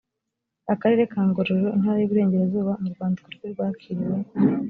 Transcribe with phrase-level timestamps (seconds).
[0.73, 4.09] akarere ka ngororero intara y iburengerazuba mu rwandiko rwe rwakiriw